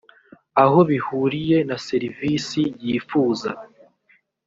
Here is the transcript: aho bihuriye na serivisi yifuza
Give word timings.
aho 0.63 0.79
bihuriye 0.89 1.57
na 1.69 1.77
serivisi 1.87 2.61
yifuza 2.85 3.49